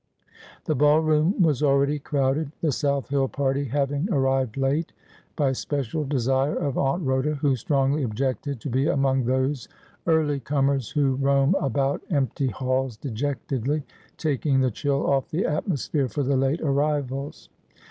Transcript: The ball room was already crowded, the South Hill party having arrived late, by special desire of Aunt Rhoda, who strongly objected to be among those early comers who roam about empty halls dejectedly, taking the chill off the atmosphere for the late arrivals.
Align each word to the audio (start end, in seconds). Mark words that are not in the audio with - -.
The 0.65 0.73
ball 0.73 1.01
room 1.01 1.39
was 1.39 1.61
already 1.61 1.99
crowded, 1.99 2.51
the 2.59 2.71
South 2.71 3.09
Hill 3.09 3.27
party 3.27 3.65
having 3.65 4.11
arrived 4.11 4.57
late, 4.57 4.93
by 5.35 5.51
special 5.51 6.05
desire 6.05 6.55
of 6.55 6.75
Aunt 6.75 7.05
Rhoda, 7.05 7.35
who 7.35 7.55
strongly 7.55 8.01
objected 8.01 8.59
to 8.61 8.69
be 8.71 8.87
among 8.87 9.25
those 9.25 9.67
early 10.07 10.39
comers 10.39 10.89
who 10.89 11.17
roam 11.17 11.53
about 11.61 12.01
empty 12.09 12.47
halls 12.47 12.97
dejectedly, 12.97 13.83
taking 14.17 14.59
the 14.61 14.71
chill 14.71 15.05
off 15.05 15.29
the 15.29 15.45
atmosphere 15.45 16.07
for 16.07 16.23
the 16.23 16.35
late 16.35 16.61
arrivals. 16.61 17.49